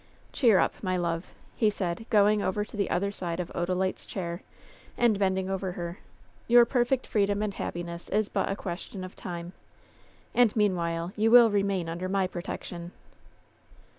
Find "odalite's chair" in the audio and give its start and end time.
3.53-4.41